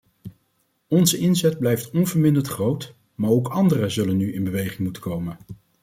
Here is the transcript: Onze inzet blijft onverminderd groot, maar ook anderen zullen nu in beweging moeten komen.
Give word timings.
Onze 0.87 1.17
inzet 1.17 1.57
blijft 1.59 1.91
onverminderd 1.91 2.47
groot, 2.47 2.95
maar 3.15 3.29
ook 3.29 3.47
anderen 3.47 3.91
zullen 3.91 4.17
nu 4.17 4.33
in 4.33 4.43
beweging 4.43 4.79
moeten 4.79 5.01
komen. 5.01 5.37